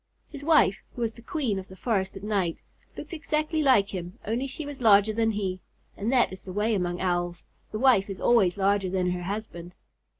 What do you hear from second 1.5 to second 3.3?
of the forest at night, looked